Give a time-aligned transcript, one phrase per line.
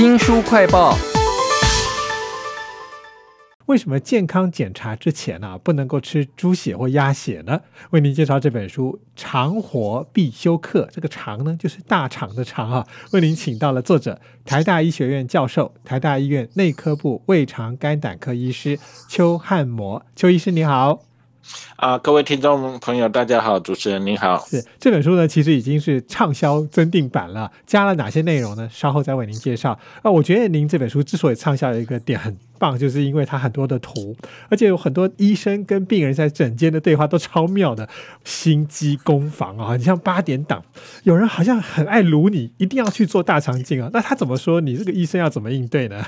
[0.00, 0.96] 新书快报。
[3.66, 7.60] 为什么健康检查之前呢、不能够吃猪血或鸭血呢？
[7.90, 12.86] 为您介绍这本书《肠活必修课》，这个肠呢就是大肠的肠啊。
[13.12, 20.02] 为您请到了作者台大医学院教授、台大医院内科部胃肠肝胆科医师邱汉模。
[20.16, 21.09] 邱医师你好。
[21.76, 24.44] 啊，各位听众朋友，大家好，主持人您好。
[24.46, 28.68] 是这本书呢，其实已经是畅销增订版了，加了哪些内容呢？
[28.70, 29.78] 稍后再为您介绍。
[30.02, 34.14] 啊，我觉得您这本书之所以畅销的一个点很棒，就是因为它很多的图，
[34.50, 37.88] 而且有很多医生跟病人在诊间的对话都超妙的，
[38.24, 40.62] 心机攻防啊，你像八点档，
[41.04, 44.60] 有人好像很爱撸你，一定要去做大肠镜啊，那他怎么说？
[44.60, 46.04] 你这个医生要怎么应对呢？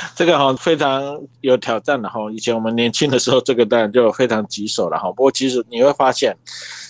[0.16, 2.20] 这个哈非常有挑战的哈。
[2.32, 5.08] 以前我们年轻的时候，这个当然就非常棘手了哈。
[5.12, 6.36] 不过其实你会发现，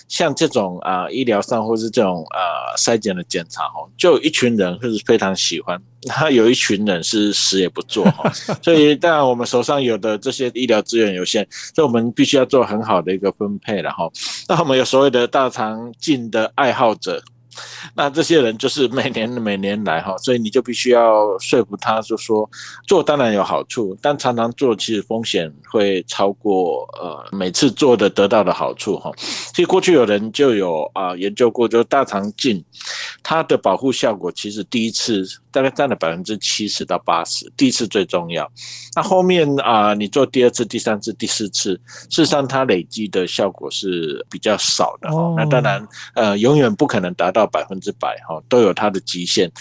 [0.07, 8.31] 像这种啊、医疗上或是这种啊筛检的检查哈，就有一群人是非常喜欢，他有一群人是死也不做哈。
[8.61, 14.09] 所以当然我们手上有的这些医疗资源有限，所以我们必须要做很好的一个分配了哈。
[14.47, 17.21] 那我们有所谓的大肠镜的爱好者。
[17.95, 22.49] 那这些人就是每年每年来哈，所以你就必须要说服他，就说
[22.87, 29.11] 做当然有好处，但常常做其实风险会超过呃每次做的得到的好处哈。
[29.53, 32.63] 其实过去有人就有啊、研究过，就大肠镜
[33.21, 38.49] 它的保护效果其实第一次大概占了百分之七十到八十，第一次最重要。
[38.95, 41.73] 那后面啊、你做第二次、第三次、第四次，
[42.09, 49.51] 事实上它累积的效果是比较少的那当然呃永远不可能达到百分之百哈，都有它的极限。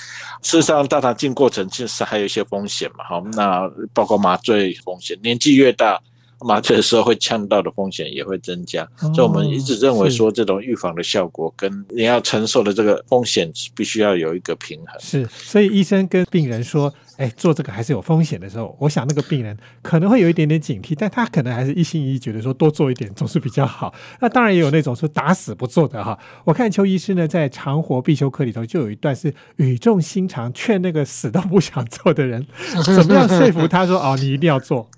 [0.42, 6.00] 事实上，大肠镜过程其实还有一些风险嘛哈，那包括麻醉风险，年纪越大。
[6.40, 15.00] 麻醉的时候会呛到的风险也会增加，哦所以我们一直认为说这种预防的效果跟你要承受的这个风险必须要有一个平衡。
[15.00, 23.94] 是，所以医生跟病人说：“哎，做这个还是有风险的时候，我想那个病人可能会有一点点警惕，但他可能还是一心一意觉得说多做一点总是比较好。
[24.20, 26.18] 那当然也有那种说打死不做的哈。
[26.44, 32.46] 我看邱医师呢在《长活必修课》里头就有一段是语重心长劝那个死都不想做的人，
[32.84, 34.88] 怎么样说服他说哦你一定要做。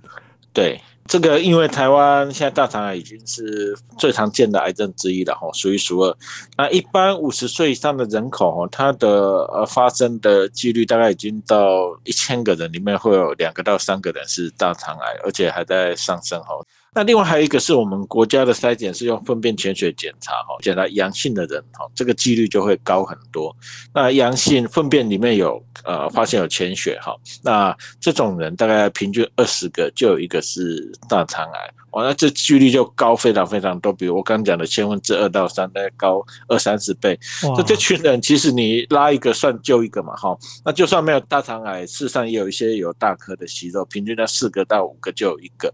[0.53, 6.17] 对，这个因为台湾现在大肠癌已经是最常见的癌症之一了哈，数一数二。
[6.57, 9.09] 那一般五十岁以上的人口哦，它的
[9.53, 16.65] 呃发生的几率大概已经到一千个人里面会有两个到三个人是大肠癌，而且还在上升哦。
[16.95, 23.55] 那另外还有一个是我们国家的筛检是用粪便潜血检查哈，检查阳性的人哈，这个几率就会高很多。
[23.95, 37.19] 那阳性粪便里面有呃发现有潜血哈，那这种人大概平均二十个就有一个是大肠癌，哇，那这几率就高非常非常多，比如我刚刚讲的千分之二到三，大概高二三十倍。
[37.47, 40.37] 哇就这群人，其实你拉一个算救一个嘛，哈。
[40.65, 45.73] 那就算没有大肠癌，事实上也有一些有大颗的息肉，平均在四个到五个就有一个。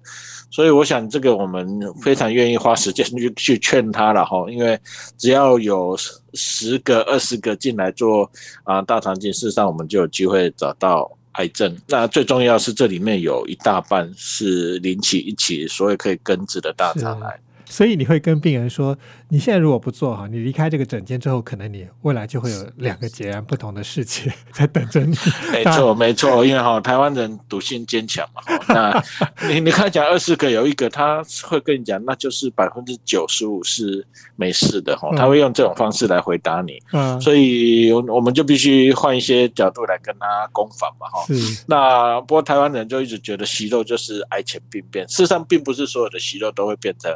[0.50, 4.78] 所以我想这个我们非常愿意花时间去去劝他了哈，因为
[5.16, 5.96] 只要有
[6.34, 8.28] 十个、二十个进来做
[8.64, 11.08] 啊大肠镜，事实上我们就有机会找到。
[11.38, 17.40] 癌症，那最重要是这里面有一大半是零起一起，所以可以根治的大肠癌。
[17.68, 18.96] 所以你会跟病人说，
[19.28, 25.16] 你现在如果不做哈，你离开这个诊间之后，可能你未来就会有两个截然不同的世界在等着你。
[25.52, 34.06] 没错，没错，因为哈、台湾人赌性坚强嘛，齁那你你看讲二十个有一个，他会跟你讲，那就是百分之九十五是
[34.36, 35.16] 没事的哈、嗯。
[35.16, 41.64] 他会用这种方式来回答你，嗯，所以我我们就必须换一些角度来跟他攻防嘛哈、是。
[41.66, 47.12] 那不过台湾人就一直觉得息肉就是癌前病变，事实上并不是所有的息肉都会变成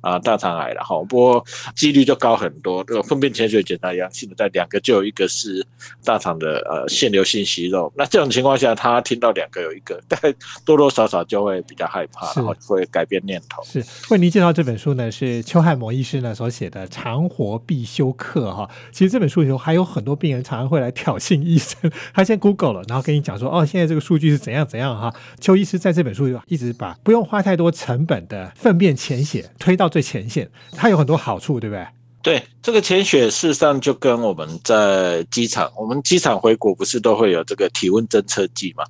[0.00, 1.44] 啊、大肠癌了哈，不过
[1.76, 2.82] 几率就高很多。
[2.84, 5.64] 这个粪便潜血检查阳性的，在两个就有一个是
[6.04, 7.92] 大肠的呃腺瘤性息肉。
[7.96, 10.32] 那这种情况下，他听到两个有一个， 大概
[10.64, 13.62] 多多少少就会比较害怕，然后会改变念头。
[13.64, 18.68] 是，为您介绍这本书呢，是邱汉模医师呢所写的《长活必修课》哈。
[18.90, 25.12] 其实这本书里头还有很多病人常常会来挑衅医生， 他先 Google 了，然后跟你讲说，哦，现在这个数据是怎样怎样哈。
[25.40, 31.86] 邱医师在这本书里一直把不用花太多成本的粪便潜血推到最前线，它有很多好处，对不对？
[32.22, 38.84] 对，这个潜血事实上就跟我们在机场，我们机场回国不是都会有这个体温侦测剂嘛？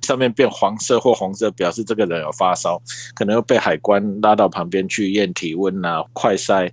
[0.00, 2.80] 上面变黄色或红色，表示这个人有发烧，
[3.14, 6.70] 可能又被海关拉到旁边去验体温啊、快筛。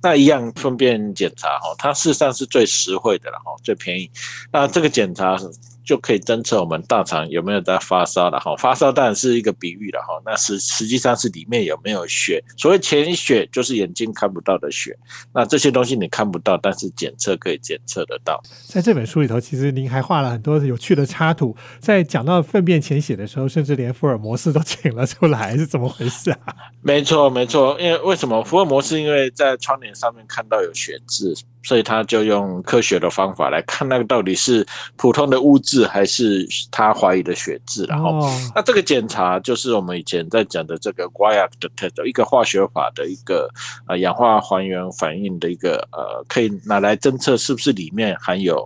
[0.00, 4.08] 那一样顺便检查哈，它事实上是最实惠的了哈，最便宜。
[4.52, 5.36] 那这个检查
[5.86, 8.54] 就可以侦测我们大肠有没有在发烧了哈。
[8.56, 12.42] 发烧当然是一个比喻了哈，那实实际上是里面有没有血。
[12.58, 14.98] 所谓潜血就是眼睛看不到的血，
[15.32, 18.42] 那这些东西你看不到，但是检测可以检测得到。
[18.66, 26.38] 在这本书里头，其实您还画了很多有趣的插图，在讲到粪便潜血的时候，甚至连福尔摩斯都请了出来，是怎么回事啊？
[26.82, 31.32] 没错，没错，因为为什么福尔摩斯因为在窗帘上面看到有血渍。
[31.66, 34.64] 所以他就用科学的方法来看那个到底是
[34.94, 38.20] 普通的污渍还是他怀疑的血渍，然后
[38.54, 43.50] 那这个检查就是我们以前在讲的这个 Guaiac 的 test，一个化学法的一个
[43.88, 48.58] 呃氧化还原反应的一个呃可以拿来侦测是不是里面含有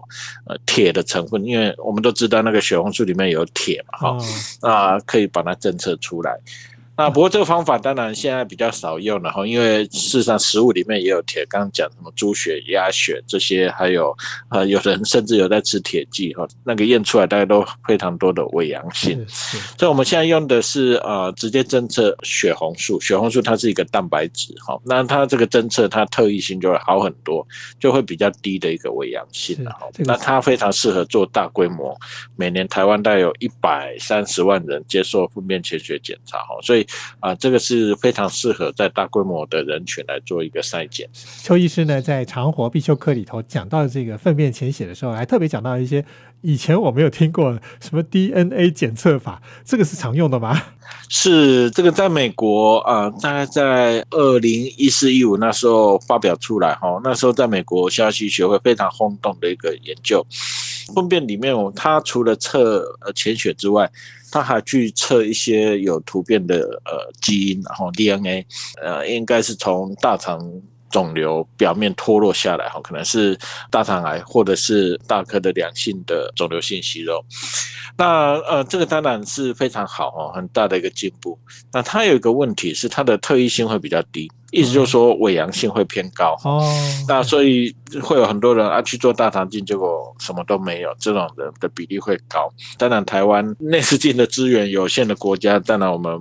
[0.45, 4.19] 呃铁的成分，因为我们都知道那个血红素里面有铁嘛，哈，
[4.61, 6.39] 那可以把它侦测出来。
[7.01, 14.15] 那不过这个方法当然现在比较少用了哈，因为事实上食物里面也有铁，刚刚讲什么猪血、鸭血这些，还有
[14.51, 19.27] 呃有人甚至有在吃铁剂哈，那个验出来大家都非常多的伪阳性，
[19.79, 27.47] 所以我们现在用的是呃直接侦测血红素，血红素它是一个蛋白质哈，那它这个侦测它特异性就会好很多，
[27.79, 31.99] 就会比较低的一个伪阳性了哈，那它非常适合做大规模，
[32.37, 36.87] 每年台湾大概有一百三十万人接受粪便潜血检查哈，所以。
[37.21, 41.09] 啊，这个是非常适合在大规模的人群来做一个筛检。
[41.43, 46.05] 邱医师呢，在长活必修课里头讲到这个粪便潜血的时候，还特别讲到一些
[46.43, 50.61] 以前我没有听过什么 DNA 检测法，这个是常用的吗？
[51.09, 60.25] 是这个，在美国啊，大概在二零一四一五那时候发表出来哈，那时候在美国消息学会非常轰动的一个研究，
[60.95, 63.91] 粪便里面哦，它除了测呃潜血之外。
[64.33, 68.47] 他还去测一些有突变的呃基因，然后 DNA，
[68.81, 70.41] 呃，应该是从大肠
[70.89, 73.37] 肿瘤表面脱落下来，哈，可能是
[73.73, 77.25] 大肠癌或者是大颗的良性的肿瘤性息肉。
[77.97, 81.37] 那呃，这个当然是非常好哦，很大的一个进步。
[81.73, 84.31] 那它有一个问题是它的特异性会比较低。
[84.51, 86.61] 意思就是说伪阳性会偏高哦，
[87.07, 92.53] 那所以会有很多人啊去做大肠镜，结果什么都没有，这种人的比例会高。
[92.77, 96.19] 当然，台湾 内视镜的资源有限的国家，当然我们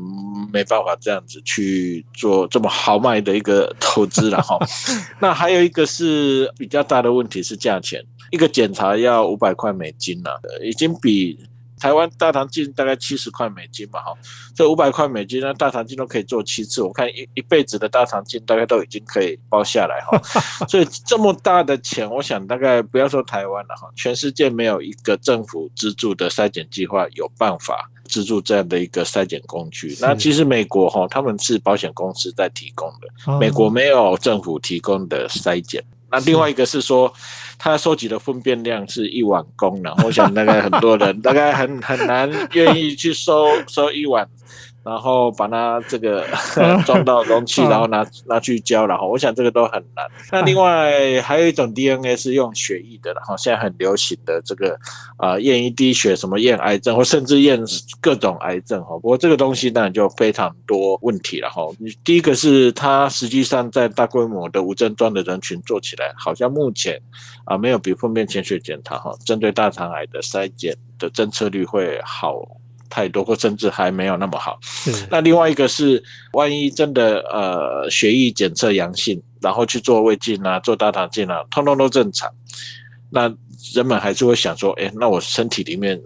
[0.53, 4.57] 没办法这样子去做这么豪迈的一个投资了哈。
[5.19, 11.39] 那还有一个是比较大的问题是价钱，一个检查要五百块美金了，已经比。
[11.79, 14.13] 台湾大肠镜大概七十块美金嘛，哈，
[14.55, 16.81] 这五百块美金，呢大肠镜都可以做七次。
[16.81, 20.19] 我看一一辈子的大肠镜大概都已经可以包下来，哈。
[20.67, 29.95] 所以这么大的钱，我想大概不要说台湾了，哈，全世界没有一个政府资助的筛检计划有办法资助这样的一个筛检工具。
[30.01, 35.83] 那其实美国哈，他们是保险公司在提供的，美国没有政府提供的筛检。
[36.11, 37.11] 那另外一个是说，
[37.57, 44.27] 他收集的粪便量是一碗公呢，我想大概很多人 大概很很难愿意去收收一碗。
[44.83, 46.25] 然后把它这个
[46.85, 50.05] 装到容器，然后拿拿去浇，然后我想这个都很难。
[50.31, 54.77] 那另外还有一种 DNA 是用血液的，然后现在很流行的这个
[55.17, 57.59] 啊验一滴血，什么验癌症或甚至验
[58.01, 58.95] 各种癌症哈。
[58.95, 61.61] 不过这个东西当然就非常多问题了哈。
[62.03, 66.99] 第一个是它实际上在大规模的无症状的人群做起来，好像目前
[67.45, 72.58] 啊没有比粪便潜血检查哈，针对大肠癌的筛检的侦测率会好。
[72.89, 74.59] 太多，或甚至还没有那么好。
[75.09, 76.03] 那另外一个是，
[76.33, 82.29] 万一真的呃血液检测阳性，然后去做胃镜啊、做大肠镜啊，通通都正常，
[83.09, 83.33] 那
[83.73, 86.01] 人们还是会想说，哎，那我身体里面。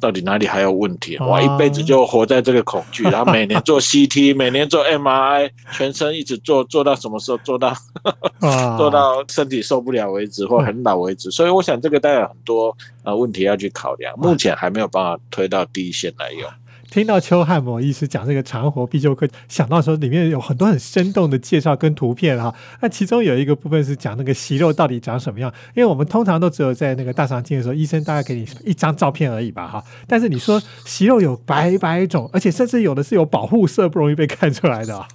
[0.00, 1.16] 到底哪里还有问题？
[1.18, 7.38] 哇，一辈子就活在这个恐惧， 然后每年做 CT，每年做 MRI，全身一直做，做到什么时候？
[7.38, 7.74] 做到
[8.78, 11.30] 做到身体受不了为止，或很老为止。
[11.30, 16.48] 所以我想这个带有很多呃问题要去考量，目前还没有办法推到第一线来用。
[16.90, 22.54] 听到邱汉模医师讲这个长活必修课，想到说里面有很多很生动的介绍跟图片哈。
[22.80, 29.84] 那其中有一个部分是讲那个息肉到底长什么样，因为我们通常都只有在那个大肠镜的时候，医生大概给你一张照片而已吧哈。
[30.06, 35.06] 但是你说息肉有百百种，而且甚至有的是有保护色，不容易被看出来的。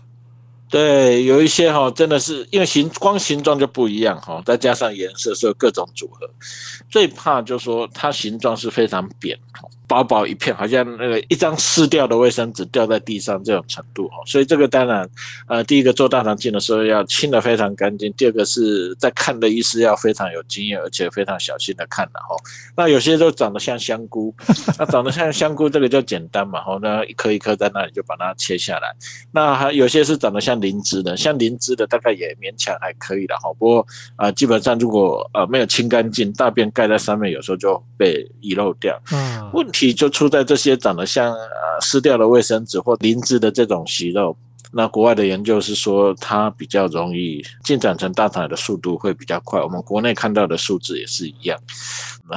[0.73, 6.27] 对，有一些哈，真的是因为形光形状就不一样哈，再加上颜色，所以各种组合。
[6.89, 9.37] 最怕就是说它形状是非常扁。
[9.85, 15.07] 薄薄一片，好像那个一张撕掉的卫生纸掉在地上这种程度哈，所以这个当然，
[15.47, 22.35] 呃，第一个做大肠镜的时候要清的非常干净，第二个是在看的医师要非常有经验，而且非常小心的看的哈。
[22.75, 24.33] 那有些都长得像香菇，
[24.79, 28.95] 那长得像香菇这个就简单嘛哈，那一颗一颗在那里就把它切下来。
[29.31, 33.53] 那还有些是长得像灵芝的，像灵芝的大概也勉强还可以了哈。
[33.59, 38.99] 不过啊，基本上如果呃没有清干净，大便盖在上面，有时候就被遗漏掉。
[39.11, 44.35] 嗯，问题就出在这些长得像呃湿掉的卫生纸或灵芝的这种息肉。
[44.75, 49.61] 那国外的研究是说，它比较容易进展成大肠癌的速度会比较快。
[49.61, 51.59] 我们国内看到的数字也是一样，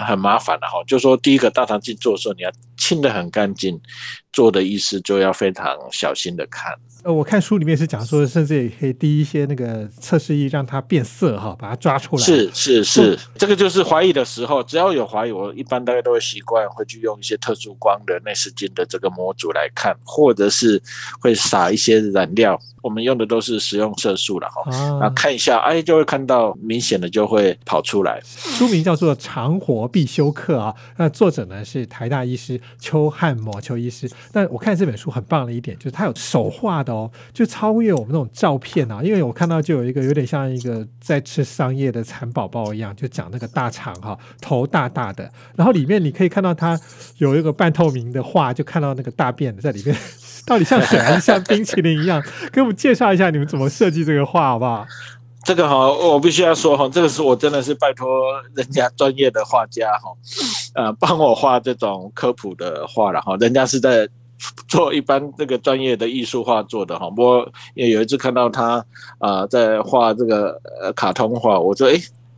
[0.06, 0.74] 很麻烦的哈。
[0.86, 3.80] 就说第一个大肠镜做的时候，你要清的很干净，
[4.32, 6.74] 做的医师就要非常小心的看。
[7.04, 12.22] 呃，我看书里面是讲说，甚至也可以滴一些那个测试液，让它变色哈，把它抓出来。
[12.22, 20.82] 是是是，这个就是怀疑的时候，只要有怀疑，我一般大概都会习惯会去用一些特殊光的内视镜的这个模组来看，或者是
[21.20, 22.60] 会撒一些染料。
[22.82, 24.62] 我们用的都是食用色素了哈，
[25.00, 28.20] 然后看一下，哎，就会看到明显的就会跑出来。
[28.24, 34.10] 书名叫做《长活必修课》啊，那作者呢是台大医师邱汉模邱医师。
[34.32, 39.02] 那我看这本书很棒的一点就是它有手画的哦，就超越我们那种照片啊。
[39.02, 46.78] 因为我看到就有一个有点像一个在吃桑叶的蚕宝宝一样，就讲那个大肠哈，头大大的，然后里面你可以看到它
[47.18, 49.96] 有一个半透明的画，就看到那个大便在里面。
[50.46, 52.22] 到底像水还是像冰淇淋一样？
[52.52, 54.86] 给我们介绍一下你们怎么设计这个画好不好？
[55.46, 58.08] 这个哈，我必须要说哈，这个是我真的是拜托
[58.56, 60.10] 人家专业的画家哈，
[60.74, 63.36] 呃，帮我画这种科普的画了哈。
[63.36, 64.08] 人家是在
[64.66, 67.08] 做一般这个专业的艺术画作的哈。
[67.16, 68.84] 我也有一次看到他
[69.18, 71.94] 啊在画这个呃卡通画，我说哎。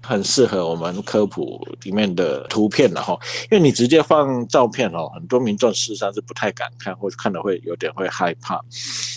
[0.08, 3.14] 很适合我们科普里面的图片的哈，
[3.50, 8.58] 因为你直接放照片哦，很多民众事实上是不太敢看，或者看的会有点会害怕。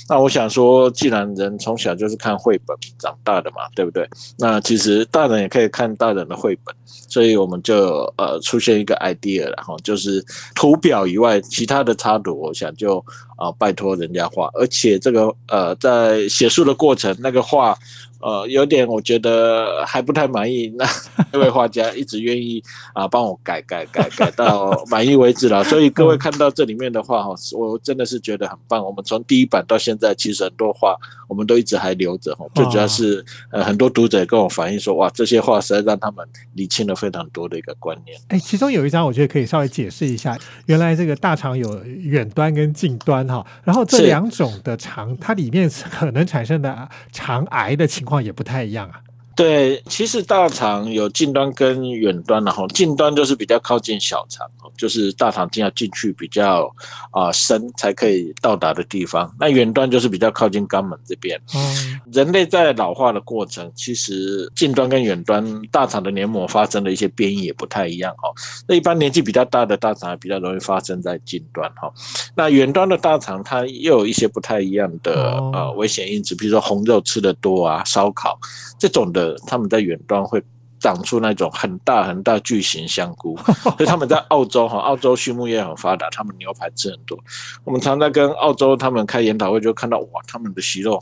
[0.10, 4.06] 那我想说，既然人从小就是看绘本长大的嘛，对不对？
[4.38, 10.22] 那其实大人也可以看大人的绘本，所以我们就呃出现一个 idea 然后就是
[10.54, 12.98] 图表以外，其他的插图，我想就
[13.38, 17.78] 啊拜托人家画，而且这个呃在写书的过程那个画。
[18.22, 20.86] 呃，有点我觉得还不太满意，那
[21.32, 22.62] 那位画家一直愿意
[22.94, 25.64] 啊帮我改改改改到满意为止了。
[25.64, 28.86] 所以各位看到这里面的话哈，我真的是觉得很棒。
[28.86, 30.96] 我们从第一版到现在，其实很多画
[31.28, 32.46] 我们都一直还留着哈。
[32.54, 36.24] 最主要是呃很多读者跟我反映说，哇，这些画实在让他们
[36.54, 38.16] 理清了非常多的一个观念。
[38.28, 40.38] 哎，其中有一张我觉得可以稍微解释一下，
[40.68, 48.11] 原来这个大肠有远端跟近端哈，然后这两种的肠，它里面可能产生的肠癌的情况。
[48.12, 49.02] 况也不太一样啊。
[49.34, 54.46] 对，其实大肠有近端跟远端，然后近端就是比较靠近小肠，
[54.78, 56.70] 就是大肠经要进去比较
[57.12, 59.34] 啊深才可以到达的地方。
[59.40, 61.42] 那远端就是比较靠近肛门这边。
[61.56, 68.36] 嗯，人类在老化的过程，其实近端跟远端大肠的黏膜发生的一些变异也不太一样哦。
[68.68, 71.92] 那一般年纪比较大的大肠比较容易发生在近端哈。
[72.36, 78.38] 那远端的大肠它又有一些不太一样的呃危险因子，比如说红肉吃的多啊，烧烤
[78.78, 79.31] 这种的。
[79.48, 80.42] 他们在远端会。
[80.82, 87.16] 长出那种很大很大巨型香菇， 所以他们在澳洲哈，澳洲畜牧业很发达，他们牛排吃很多。
[87.64, 91.00] 我们常在跟澳洲他们开研讨会，就看到哇，他们的息肉，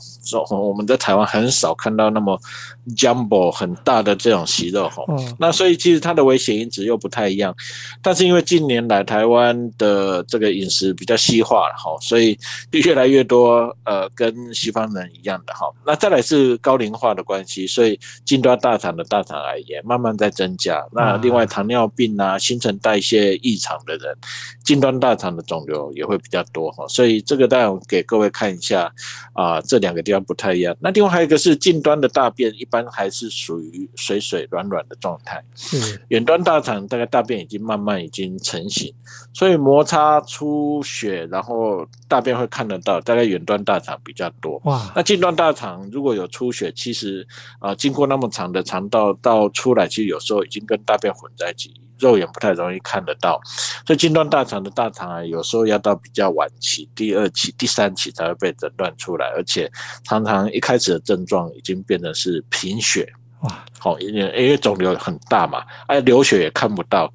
[0.50, 2.38] 我们在台湾很少看到那么
[2.94, 5.02] jumbo 很大的这种息肉哈。
[5.38, 7.54] 那所以其实它的危险因子又不太一样，
[8.02, 12.38] 但是因为近年来台湾的这个饮食比较西化了哈，所以
[12.72, 15.66] 越来越多呃跟西方人一样的哈。
[15.86, 19.64] 那再来是高龄化的关系，所以近端大肠的大肠癌。
[19.70, 20.84] 也慢慢在增加。
[20.90, 24.16] 那另外，糖尿病啊、新陈代谢异常的人，
[24.64, 26.84] 近端大肠的肿瘤也会比较多哈。
[26.88, 28.92] 所以这个当然给各位看一下
[29.32, 30.76] 啊，这两个地方不太一样。
[30.80, 35.42] 那另外还有一个是近端的大便，一般还是属于水水软软的状态。
[35.54, 38.92] 是远端大肠大概大便已经慢慢已经成型，
[39.32, 43.00] 所以摩擦出血，然后大便会看得到。
[43.02, 44.60] 大概远端大肠比较多。
[44.64, 47.24] 哇，那近端大肠如果有出血，其实
[47.60, 53.40] 啊，经过那么长的肠道到出来其实有时候已经跟大便混在一起，肉眼不太容易看得到，
[53.86, 59.70] 所以近端大肠的大肠癌有时候要到比较晚期，第二期、第三期才会被诊断出来，而且
[60.02, 63.10] 常常一开始的症状已经变成是贫血，
[63.42, 67.12] 哇，好，因为因为肿瘤很大嘛，哎，流血也看不到，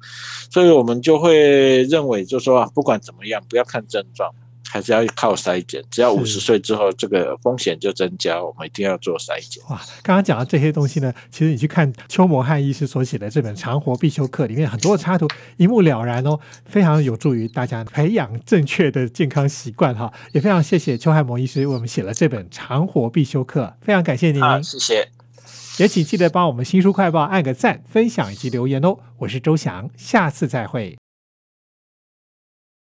[0.50, 4.32] 所以我们就会认为，就说不管怎么样，不要看症状。
[4.68, 9.62] 还是要靠筛检，只要五十岁之后，这个风险就增加，我们一定要做筛检。
[9.68, 20.12] 哇，刚刚讲的这些东西呢，其实你去看邱摩汉医师所写的这本《长活必修课》里面，很多的插图一目了然哦，非常有助于大家培养正确的健康习惯哈。
[20.32, 24.40] 也非常谢谢邱汉摩医师为我们写了这本《长活必修课》，非常感谢您。
[24.40, 25.08] 好，谢谢。
[25.78, 28.96] 也请记得帮我们新书快报按个赞、分享以及留言哦。
[29.18, 30.96] 我是周翔，下次再会。